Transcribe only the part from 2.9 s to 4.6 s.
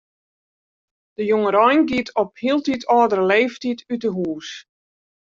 âldere leeftiid út 'e hûs.